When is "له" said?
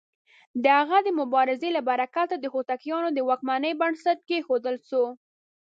1.77-1.81